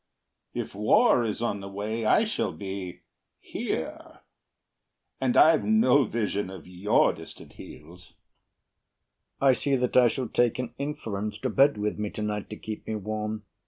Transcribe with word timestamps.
If 0.55 0.73
war 0.73 1.23
is 1.23 1.43
on 1.43 1.59
the 1.59 1.69
way, 1.69 2.05
I 2.07 2.23
shall 2.23 2.51
be 2.51 3.01
here; 3.39 4.21
And 5.19 5.37
I've 5.37 5.63
no 5.63 6.05
vision 6.05 6.49
of 6.49 6.65
your 6.65 7.13
distant 7.13 7.53
heels. 7.53 8.15
BURR 9.39 9.47
I 9.49 9.53
see 9.53 9.75
that 9.75 9.95
I 9.95 10.07
shall 10.07 10.27
take 10.27 10.57
an 10.57 10.73
inference 10.79 11.37
To 11.41 11.51
bed 11.51 11.77
with 11.77 11.99
me 11.99 12.09
to 12.09 12.23
night 12.23 12.49
to 12.49 12.55
keep 12.55 12.87
me 12.87 12.95
warm. 12.95 13.43